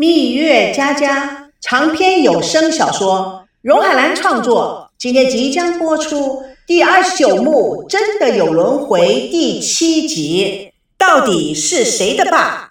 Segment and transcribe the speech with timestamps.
[0.00, 9.00] 蜜月佳佳长篇有声小说，荣海兰创作，今天即将播出第二十九幕《真的有轮回》
[9.32, 12.68] 第七集，到底是谁的爸？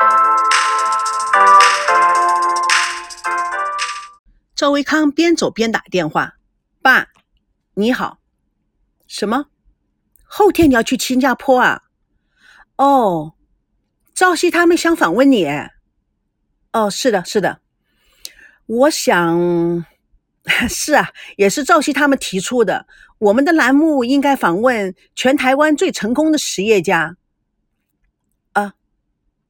[4.56, 6.36] 赵维康边走边打电话
[6.82, 7.08] ：“爸，
[7.74, 8.20] 你好，
[9.06, 9.48] 什么？
[10.24, 11.82] 后天你要去新加坡啊？
[12.78, 13.34] 哦，
[14.16, 15.46] 赵熙他们想访问你。
[16.78, 17.60] 哦，是的，是的。
[18.68, 19.84] 我想，
[20.70, 22.86] 是啊，也是赵熙他们提出的。
[23.18, 27.18] 我们的栏目应该访问全台湾最成功的实业家。
[28.54, 28.76] 啊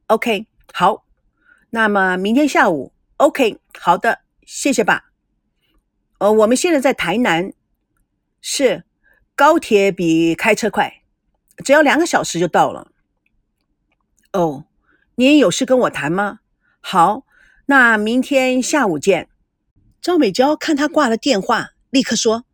[0.08, 1.04] ，OK，好。
[1.72, 5.12] 那么明天下午，OK，好的。”谢谢爸。
[6.20, 7.52] 呃，我们现在在台南，
[8.40, 8.86] 是
[9.36, 11.02] 高铁比开车快，
[11.66, 12.90] 只要两个小时就到了。
[14.32, 14.64] 哦，
[15.16, 16.40] 你也有事跟我谈吗？
[16.80, 17.26] 好，
[17.66, 19.28] 那明天下午见。
[20.02, 22.46] 赵美娇看他挂了电话，立刻说：“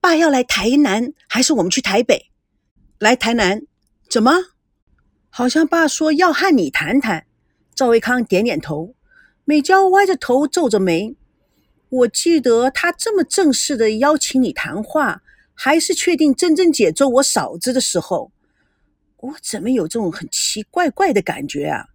[0.00, 2.30] 爸要来台南，还是我们去台北？
[2.98, 3.62] 来台南？
[4.10, 4.32] 怎么？
[5.30, 7.24] 好像爸说要和你谈谈。”
[7.74, 8.94] 赵维康点点头，
[9.44, 11.16] 美娇歪着头皱着眉。
[11.88, 15.22] 我记得他这么正式的邀请你谈话，
[15.54, 18.32] 还是确定珍珍姐做我嫂子的时候，
[19.16, 21.86] 我怎么有这种很奇怪怪的感觉啊？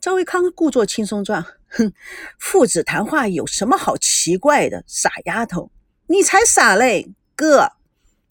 [0.00, 1.92] 赵维康故作轻松状，哼，
[2.38, 4.82] 父子谈话有什么好奇怪的？
[4.86, 5.70] 傻丫头，
[6.06, 7.10] 你才傻嘞！
[7.36, 7.72] 哥，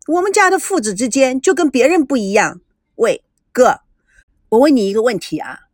[0.08, 2.60] 我们家的父子之间就跟别人不一样。
[2.96, 3.82] 喂，哥，
[4.50, 5.68] 我问你一个问题啊，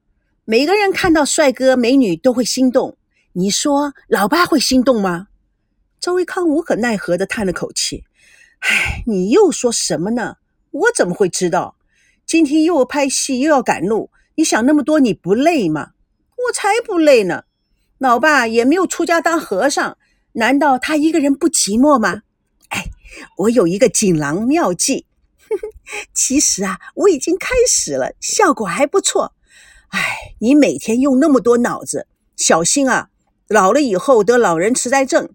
[0.43, 2.97] 每个人看到帅哥美女都会心动。
[3.31, 5.27] 你说老爸会心动吗？
[6.01, 8.03] 赵维康无可奈何的叹了口气
[8.59, 10.35] ：“唉，你又说什么呢？
[10.71, 11.77] 我怎么会知道？
[12.25, 15.91] 今天又拍戏又要赶路，你想那么多，你不累吗？
[16.47, 17.45] 我才不累呢！
[17.97, 19.97] 老爸也没有出家当和尚，
[20.33, 22.23] 难道他一个人不寂寞吗？
[22.69, 22.85] 哎，
[23.37, 25.05] 我有一个锦囊妙计，
[26.13, 29.33] 其实啊，我已经开始了，效果还不错。
[29.89, 33.09] 哎，你每天用那么多脑子，小心啊！”
[33.47, 35.29] 老了以后得老人痴呆症，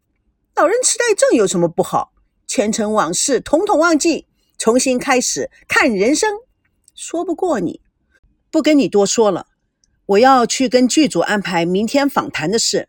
[0.57, 2.13] 老人痴呆症有什么不好？
[2.47, 4.27] 前尘往事统统忘记，
[4.59, 6.29] 重新开始看人生。
[6.95, 7.81] 说不过你，
[8.51, 9.47] 不跟你多说了。
[10.07, 12.89] 我要去跟剧组安排明天访谈的事。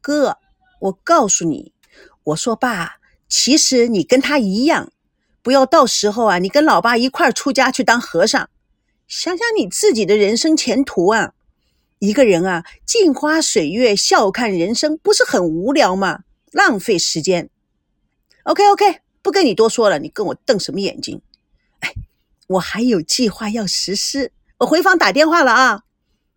[0.00, 0.38] 哥，
[0.80, 1.72] 我告诉你，
[2.24, 2.96] 我说爸，
[3.28, 4.92] 其实你跟他一样，
[5.42, 8.50] 不要到时候啊，你跟老爸一块儿出家去当和尚。
[9.06, 11.34] 想想你自己的人生前途啊。
[11.98, 16.24] 一个人啊，镜花水月，笑看人生，不是很无聊吗？
[16.52, 17.48] 浪费时间。
[18.42, 21.22] OK OK，不跟你多说了，你跟我瞪什么眼睛？
[21.80, 21.94] 哎，
[22.48, 25.82] 我还有计划要实施，我回房打电话了啊。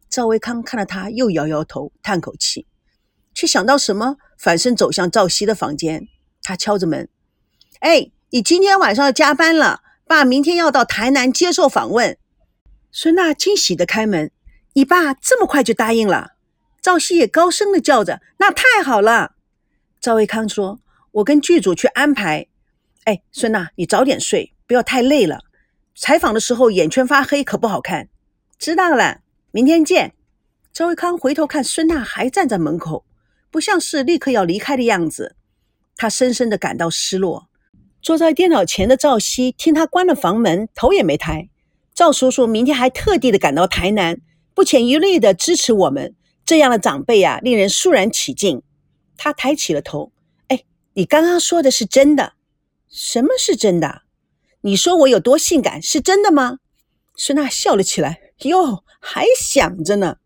[0.09, 2.67] 赵维康看到他，又摇摇头，叹口气，
[3.33, 6.07] 却想到什么，反身走向赵熙的房间。
[6.41, 7.07] 他敲着门
[7.79, 12.17] ：“哎，你今天晚上要加班了，爸明天要到台南接受访问。”
[12.91, 14.31] 孙娜惊喜的开门。
[14.73, 16.33] 你爸这么快就答应了？
[16.81, 19.35] 赵熙也高声的叫着：“那太好了！”
[19.99, 20.79] 赵维康说
[21.11, 22.47] ：“我跟剧组去安排。”
[23.05, 25.41] 哎，孙娜，你早点睡，不要太累了。
[26.01, 28.07] 采访的时候眼圈发黑可不好看。
[28.57, 29.19] 知道了，
[29.51, 30.13] 明天见。
[30.71, 33.03] 赵维康回头看孙娜还站在门口，
[33.51, 35.35] 不像是立刻要离开的样子，
[35.97, 37.49] 他深深的感到失落。
[38.01, 41.49] 坐在电脑前的赵熙听他关了房门，头也没抬。
[41.93, 44.21] 赵叔叔明天还特地的赶到台南。
[44.53, 48.61] 不遗余力的支持我们，这样的长辈啊，令人肃然起敬。
[49.17, 50.13] 他抬起了头，
[50.47, 52.35] 哎，你刚刚说的是真的？
[52.87, 54.03] 什么是真的？
[54.61, 56.57] 你说我有多性感，是真的吗？
[57.15, 60.17] 孙娜笑了起来，哟，还想着呢。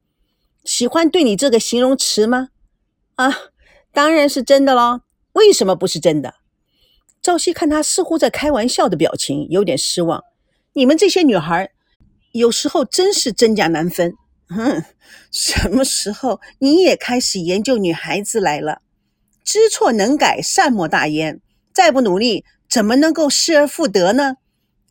[0.64, 2.50] 喜欢对你这个形容词吗？
[3.16, 3.32] 啊，
[3.92, 5.02] 当然是真的喽。
[5.34, 6.36] 为什么不是真的？
[7.22, 10.24] 赵熙看他似乎在开玩笑的表情，有点失望。
[10.74, 11.70] 你们这些女孩，
[12.32, 14.14] 有时候真是真假难分。
[14.50, 14.84] 哼，
[15.32, 18.82] 什么时候你也开始研究女孩子来了？
[19.44, 21.40] 知错能改，善莫大焉。
[21.74, 24.38] 再不努力，怎么能够失而复得呢？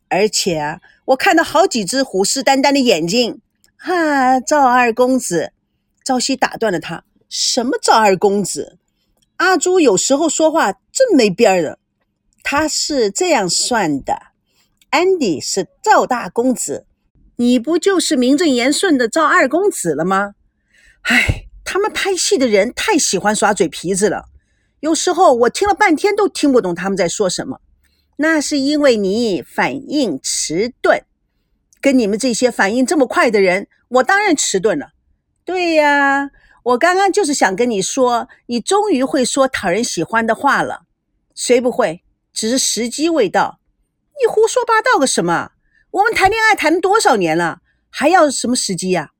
[0.07, 3.41] 而且啊，我看到好几只虎视眈眈的眼睛。
[3.75, 5.51] 哈，赵二公子，
[6.01, 8.77] 赵熙打断了他：“什么赵二公子？
[9.35, 11.77] 阿朱有时候说话真没边儿的。
[12.41, 14.17] 他是这样算的：
[14.91, 16.85] 安迪是赵大公子。”
[17.35, 20.35] 你不就是名正言顺的赵二公子了吗？
[21.01, 24.29] 唉，他们拍戏的人太喜欢耍嘴皮子了，
[24.79, 27.59] 有时候我听了半天都听不懂他们在说什么。
[28.17, 31.03] 那是因为你反应迟钝，
[31.81, 34.89] 跟你们这些反应这么快的人，我当然迟钝了。
[35.43, 36.29] 对呀，
[36.63, 40.83] 我刚刚就是想跟你说，你终于会说讨人喜欢的话了。
[41.35, 42.03] 谁不会？
[42.31, 43.59] 只是时机未到。
[44.21, 45.51] 你胡说八道个什么？
[45.91, 49.11] 我们谈恋爱谈多少年了，还要什么时机呀？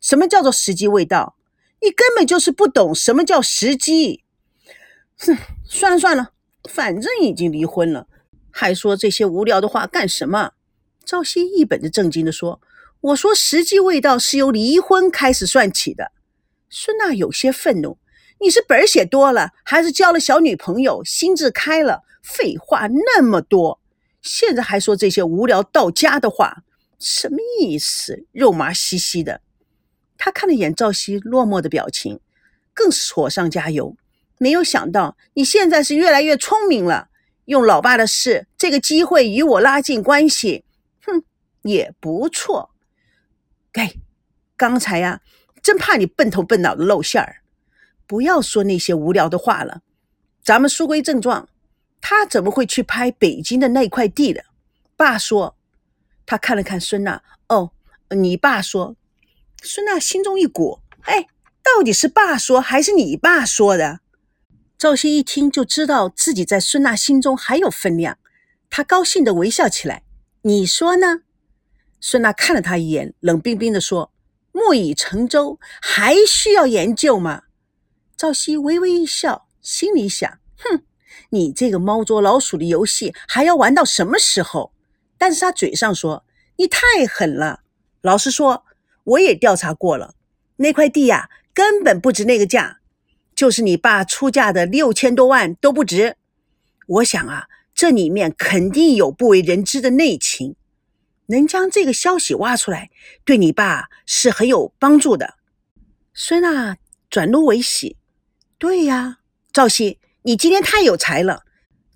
[0.00, 1.36] 什么叫做时机未到？
[1.80, 4.24] 你根本就是不懂什么叫时机。
[5.18, 6.32] 哼，算了算了，
[6.68, 8.06] 反正已经离婚了，
[8.52, 10.52] 还说这些无聊的话干什么？
[11.04, 12.60] 赵熙一本正经地说
[13.00, 16.12] ：“我说时机未到是由离婚开始算起的。”
[16.70, 17.98] 孙娜有些愤怒
[18.40, 22.02] ：“你是本写多了，还是交了小女朋友，心智开了？
[22.22, 23.80] 废话那么多，
[24.22, 26.62] 现在还说这些无聊到家的话，
[27.00, 28.26] 什么意思？
[28.30, 29.40] 肉麻兮兮的。”
[30.16, 32.20] 他看了眼赵熙落寞的表情，
[32.72, 33.96] 更是火上加油。
[34.38, 37.08] 没有想到你现在是越来越聪明了，
[37.52, 40.64] 用老爸的事这个机会与我拉近关系，
[41.04, 41.22] 哼，
[41.62, 42.70] 也不错。
[43.70, 43.94] 该，
[44.56, 45.20] 刚才呀，
[45.62, 47.42] 真怕你笨头笨脑的露馅儿。
[48.06, 49.82] 不要说那些无聊的话了，
[50.42, 51.46] 咱们书归正传。
[52.00, 54.44] 他怎么会去拍北京的那块地的？
[54.96, 55.56] 爸说。
[56.24, 57.72] 他看了看孙娜，哦，
[58.10, 58.96] 你爸说。
[59.62, 61.26] 孙娜心中一鼓，哎，
[61.62, 64.00] 到底是爸说还是你爸说的？
[64.82, 68.18] 赵熙一听就知道自己在孙娜心中还有分量，
[68.68, 70.02] 他高兴的微笑起来。
[70.42, 71.20] 你说呢？
[72.00, 74.12] 孙娜看了他一眼，冷冰冰的说
[74.50, 77.42] ：“木已成舟，还需要研究吗？”
[78.18, 80.82] 赵熙微微一笑，心里想：哼，
[81.30, 84.72] 你这个猫捉老鼠的游戏还要玩到什么时候？
[85.16, 86.24] 但是他嘴上说
[86.58, 87.60] ：“你太狠了。”
[88.02, 88.64] 老实说。
[89.04, 90.16] 我也调查过了，
[90.56, 92.80] 那块地呀，根本不值那个价，
[93.42, 96.16] 就是你爸出价的六千多万都不值。
[96.86, 100.54] 我想啊，这里面肯定有不为人知的内情，
[101.26, 102.90] 能将这个消息挖出来，
[103.24, 105.34] 对你爸是很有帮助的。
[106.14, 106.76] 孙娜
[107.10, 107.96] 转怒为喜，
[108.58, 109.18] 对呀，
[109.52, 111.42] 赵熙，你今天太有才了，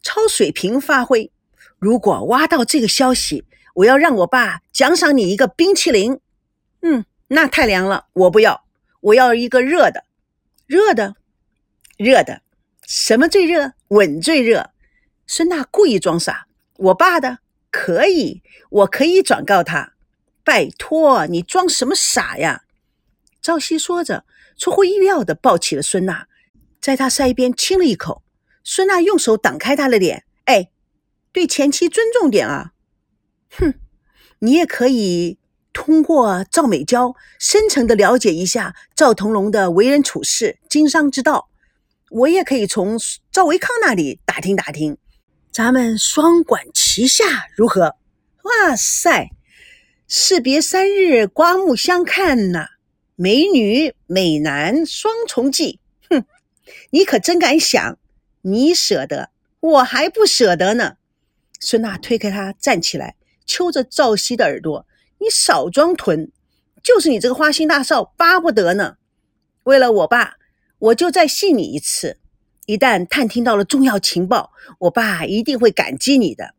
[0.03, 1.31] 超水平发挥。
[1.79, 3.45] 如果挖到这个消息，
[3.75, 6.19] 我要让我爸奖赏你一个冰淇淋。
[6.83, 8.65] 嗯，那太凉了，我不要，
[9.01, 10.03] 我要一个热的，
[10.67, 11.15] 热的，
[11.97, 12.43] 热的，
[12.87, 13.73] 什么最热？
[13.89, 14.71] 吻最热。
[15.27, 16.47] 孙娜故意装傻，
[16.77, 17.39] 我爸的
[17.71, 19.95] 可以，我可以转告他。
[20.45, 22.65] 拜托，你装什么傻呀？
[23.41, 24.25] 赵熙说着，
[24.59, 26.27] 出乎意料的抱起了孙娜，
[26.81, 28.23] 在他腮边亲了一口。
[28.63, 30.71] 孙娜用手挡开他的脸，哎，
[31.33, 32.73] 对前妻尊重点啊。
[33.51, 33.75] 哼，
[34.41, 35.39] 你也可以。
[35.73, 41.51] 通过赵美娇深层的了解一下赵腾龙的为人处事、经商之道，
[42.11, 42.97] 我也可以从
[43.33, 44.97] 赵维康那里打听打听，
[45.51, 47.25] 咱们双管齐下
[47.57, 47.97] 如何？
[48.43, 49.31] 哇塞，
[50.07, 52.69] 士别三日，刮目相看呐！
[53.17, 56.25] 美女美男双重记，哼，
[56.91, 57.99] 你可真敢想！
[58.43, 60.97] 你舍得，我还不舍得呢。
[61.59, 64.87] 孙娜推开他，站起来，揪着赵熙的耳朵。
[65.19, 66.31] 你少装囤，
[66.85, 68.99] 就是你这个花心大少巴不得呢。
[69.65, 70.36] 为了我爸，
[70.79, 72.19] 我就再信你一次。
[72.67, 76.55] 一旦探听到了重要情报，我爸一定会感激你的。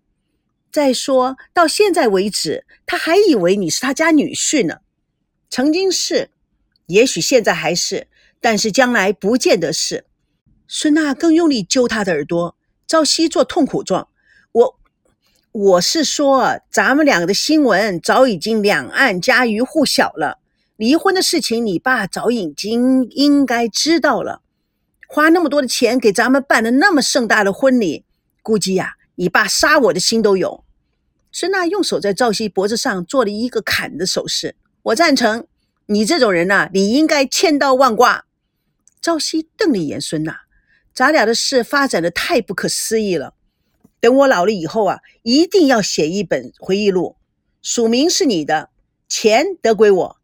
[0.72, 4.80] 再说到现在为止，他还以为你是他家女婿呢。
[5.50, 6.30] 曾经是，
[6.88, 8.08] 也许现在还是，
[8.40, 10.06] 但是将来不见得是。
[10.68, 12.56] 孙娜更用力揪他的耳朵，
[12.88, 14.10] 朝夕做痛苦状。
[14.52, 14.78] 我。
[15.54, 20.38] 我是说，咱们两个的新闻早已经两岸家喻户晓了。
[20.78, 24.42] 离婚的事情，你爸早已经应该知道了。
[25.08, 28.06] 花那么多的钱给咱们办了那么盛大的婚礼，
[28.44, 30.64] 估计呀，你爸杀我的心都有。
[31.32, 34.56] 孙娜用手在赵熙脖子上做了一个砍的手势。
[34.84, 35.48] 我赞成，
[35.88, 38.26] 你这种人呐，你应该千刀万剐。
[39.02, 40.42] 赵熙瞪了一眼孙娜，
[40.94, 43.34] 咱俩的事发展的太不可思议了。
[44.00, 47.16] 等我老了以后啊，一定要写一本回忆录，
[47.62, 48.70] 署名是你的，
[49.10, 50.18] 钱得归我，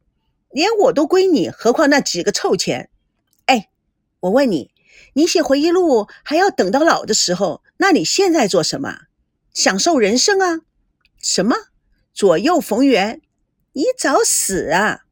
[0.53, 2.89] 连我都归你，何况那几个臭钱？
[3.47, 3.69] 哎，
[4.21, 4.71] 我问你，
[5.13, 9.07] 你写回忆录还要等到老的时候，那你现在做什么？
[9.51, 10.61] 享受人生啊？
[11.21, 11.55] 什么
[12.13, 13.21] 左右逢源？
[13.73, 15.05] 你找死啊！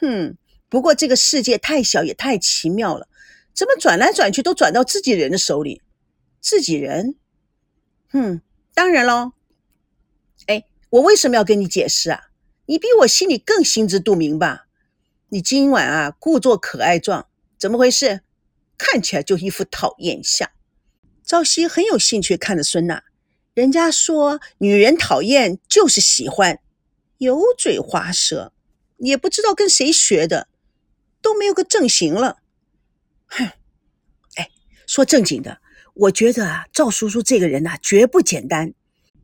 [0.00, 0.36] 哼，
[0.68, 3.06] 不过这个世界太小也太奇妙了，
[3.54, 5.82] 怎么转来转去都转到自己人的手里？
[6.40, 7.14] 自己人？
[8.10, 8.40] 哼，
[8.74, 9.32] 当然喽。
[10.46, 12.30] 哎，我为什么要跟你解释啊？
[12.66, 14.66] 你比我心里更心知肚明吧？
[15.32, 18.22] 你今晚啊，故作可爱状，怎么回事？
[18.76, 20.50] 看起来就一副讨厌相。
[21.24, 23.04] 朝夕很有兴趣看着孙娜，
[23.54, 26.58] 人家说女人讨厌就是喜欢，
[27.18, 28.52] 油嘴滑舌，
[28.96, 30.48] 也不知道跟谁学的。
[31.22, 32.38] 都没有个正形了。
[33.26, 33.52] 哼，
[34.34, 34.50] 哎，
[34.84, 35.60] 说正经的，
[35.94, 38.74] 我觉得啊，赵叔叔这个人呐，绝不简单。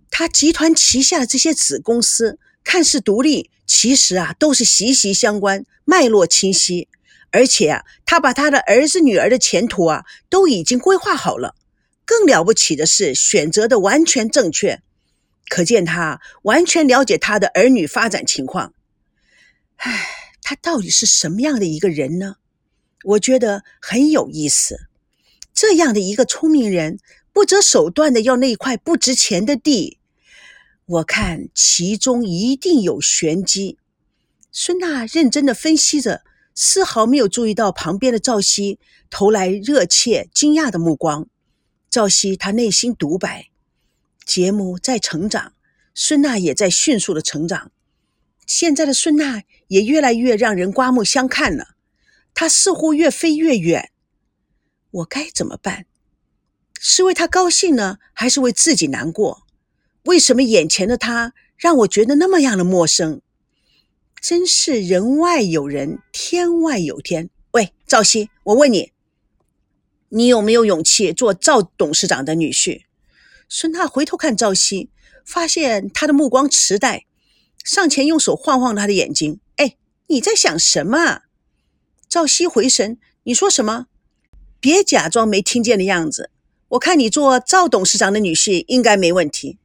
[0.09, 6.89] 他集团旗下的这些子公司看似独立，其实啊，都是息息相关，脉络清晰。
[7.31, 11.55] 而且啊，他把他的儿子女儿的前途啊，都已经规划好了。
[12.05, 14.83] 更了不起的是，选择的完全正确，
[15.49, 18.75] 可见他完全了解他的儿女发展情况。
[19.77, 20.09] 唉，
[20.43, 22.37] 他到底是什么样的一个人呢？
[23.05, 24.89] 我觉得很有意思。
[25.55, 26.99] 这样的一个聪明人，
[27.33, 29.99] 不择手段的要那块不值钱的地，
[30.87, 33.77] 我看其中一定有玄机。
[34.53, 36.23] 孙娜认真的分析着，
[36.55, 38.79] 丝毫没有注意到旁边的赵熙
[39.11, 41.27] 投来热切惊讶的目光。
[41.91, 43.51] 赵熙，他内心独白：
[44.25, 45.55] 节目在成长，
[45.93, 47.73] 孙娜也在迅速的成长。
[48.47, 51.75] 现在的孙娜也越来越让人刮目相看了，
[52.33, 53.91] 她似乎越飞越远。
[54.93, 55.87] 我该怎么办？
[56.79, 59.46] 是为她高兴呢，还是为自己难过？
[60.07, 63.21] 为什么眼前的他让我觉得那么样的陌生？
[64.21, 67.29] 真是人外有人，天外有天。
[67.53, 68.93] 喂，赵熙，我问你。
[70.11, 72.83] 你有没有勇气做赵董事长的女婿？
[73.49, 74.91] 孙娜回头看赵熙，
[75.25, 77.05] 发现他的目光迟呆，
[77.65, 79.41] 上前用手晃晃他的眼睛。
[79.57, 81.23] 哎，你在想什么？
[82.09, 83.87] 赵熙回神，你说什么？
[84.61, 86.31] 别假装没听见的样子。
[86.69, 89.59] 我看你做赵董事长的女婿应该没问题。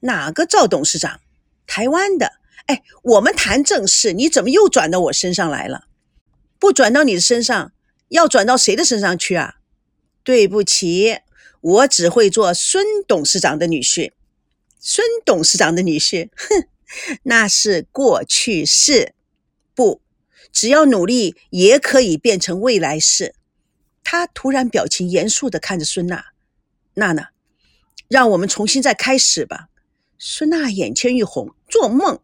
[0.00, 1.20] 哪个赵董事长？
[1.66, 2.32] 台湾的。
[2.66, 5.86] 哎，我们谈正事，你怎么又转到我身上来了？
[6.58, 7.72] 不转到你的身上，
[8.08, 9.56] 要转到谁的身上去啊？
[10.22, 11.18] 对不起，
[11.60, 14.12] 我只会做孙董事长的女婿。
[14.78, 16.68] 孙董事长的女婿，哼，
[17.24, 19.14] 那是过去式。
[19.74, 20.02] 不，
[20.52, 23.34] 只要努力，也可以变成未来式。
[24.04, 26.26] 他突然表情严肃的看着孙娜，
[26.94, 27.30] 娜娜，
[28.06, 29.69] 让我们重新再开始吧。
[30.22, 32.20] 孙娜眼圈一红，做梦。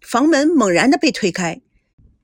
[0.00, 1.60] 房门猛然的被推开，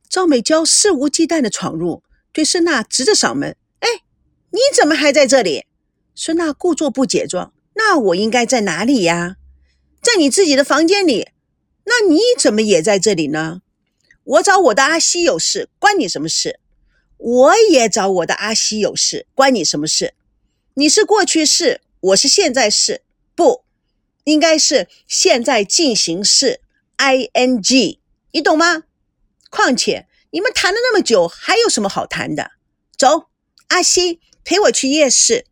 [0.08, 2.02] 赵美娇肆无忌惮的闯入，
[2.32, 3.56] 对孙娜直着嗓门。
[3.78, 3.88] 哎
[4.50, 5.66] 你怎么还在这里？
[6.16, 7.52] 孙娜故作不解状。
[7.74, 9.36] 那我应该在哪里呀？
[10.02, 11.28] 在你自己的房间里。
[11.84, 13.62] 那你怎么也在这里呢？
[14.24, 16.58] 我找我的阿西有事，关你什么事？
[17.18, 20.14] 我也找我的阿西有事，关你什么事？
[20.74, 23.02] 你是过去式，我是现在式，
[23.36, 23.62] 不
[24.32, 26.60] 应该是现在进行式
[26.98, 27.98] ，ing，
[28.32, 28.84] 你懂吗？
[29.50, 32.52] 况且你们谈了那么久，还有什么好谈的？
[32.96, 33.28] 走，
[33.68, 34.20] 阿西。
[34.44, 35.44] 陪我去夜市。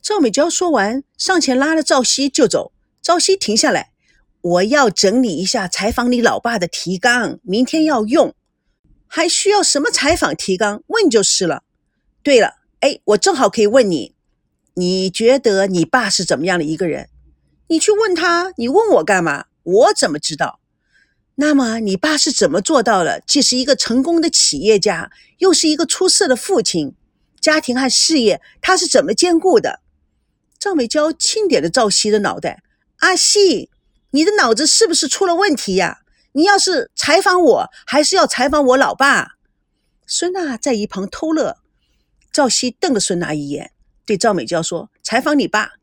[0.00, 2.72] 赵美娇说完，上前拉了赵熙就走。
[3.02, 3.90] 赵熙停下来，
[4.40, 8.32] 我要整理一下采访你老爸的提纲，明天要用。
[9.08, 10.84] 还需要什么采访提纲？
[10.86, 11.64] 问就是了。
[12.22, 14.14] 对了，哎，我正好可以问你，
[14.74, 17.08] 你觉得你爸是怎么样的一个人？
[17.70, 19.44] 你去问他，你问我干嘛？
[19.62, 20.58] 我怎么知道？
[21.36, 26.96] 那么你爸是怎么做到了，既是一个成功的企业家，又是一个出色的父亲？
[27.40, 29.78] 家庭和事业，他是怎么兼顾的？
[30.58, 32.64] 赵美娇轻点着赵熙的脑袋
[32.98, 33.70] ：“阿西，
[34.10, 36.00] 你的脑子是不是出了问题呀？
[36.32, 39.36] 你要是采访我，还是要采访我老爸？”
[40.08, 41.58] 孙娜在一旁偷乐。
[42.32, 43.70] 赵熙瞪了孙娜一眼，
[44.04, 45.74] 对赵美娇说：“采访你爸，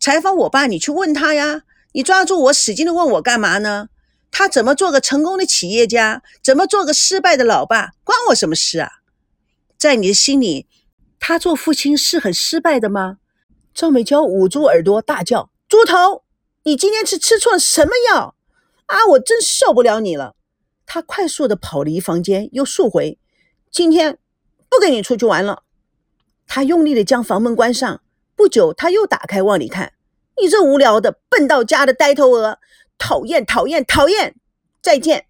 [0.00, 1.62] 采访我爸，你去问他呀！
[1.92, 3.88] 你抓住我，使劲的问我干嘛呢？
[4.30, 6.22] 他怎么做个成功的企业家？
[6.42, 7.92] 怎么做个失败的老爸？
[8.04, 8.90] 关我什么事啊？”
[9.78, 10.66] 在你的心里，
[11.18, 13.18] 他做父亲是很失败的吗？
[13.74, 16.24] 赵美娇捂住耳朵大叫：“猪头，
[16.64, 18.36] 你今天是吃错了什么药
[18.86, 19.06] 啊？
[19.10, 20.36] 我真受不了你了！”
[20.86, 23.18] 他快速的跑离房间，又速回
[23.72, 24.18] ：“今天
[24.68, 25.62] 不跟你出去玩了。”
[26.46, 28.00] 他用力的将房门关上。
[28.38, 29.94] 不久，他又打开往里看
[30.40, 32.60] ：“你这无聊的笨到家的呆头鹅，
[32.96, 34.36] 讨厌讨厌讨厌！
[34.80, 35.26] 再见。”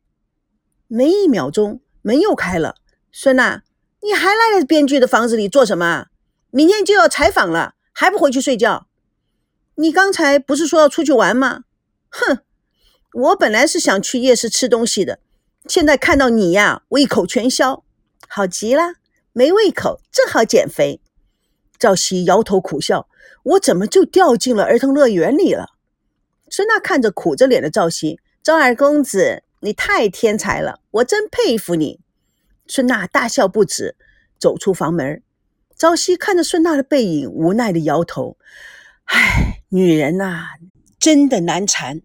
[0.89, 2.75] 没一秒钟，门又开了，
[3.11, 3.63] 孙娜。
[4.03, 6.09] 你还赖在编剧的房子里做什么？
[6.51, 8.87] 明天就要采访了，还不回去睡觉？
[9.77, 11.63] 你刚才不是说要出去玩吗？
[12.11, 12.41] 哼，
[13.15, 15.19] 我本来是想去夜市吃东西的，
[15.67, 17.83] 现在看到你呀，胃口全消，
[18.29, 18.97] 好极了，
[19.33, 21.01] 没胃口，正好减肥。
[21.79, 23.09] 赵熙摇头苦笑，
[23.45, 25.67] 我怎么就掉进了儿童乐园里了？
[26.51, 32.01] 孙娜看着苦着脸的赵熙，赵二公子，你太天才了，我真佩服你。
[32.67, 33.97] 孙娜大笑不止，
[34.39, 35.23] 走出房门。
[35.77, 38.37] 朝夕看着孙娜的背影，无奈的摇头
[39.07, 40.47] ：“唉，女人呐，
[40.99, 42.01] 真的难缠。”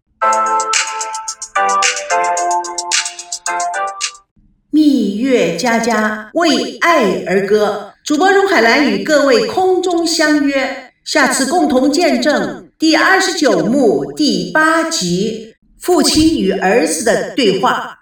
[4.70, 18.02] 蜜月佳佳为爱而歌，主播荣海兰与各位空中相约，下次共同见证第二十九幕第八集父亲与儿子的对话。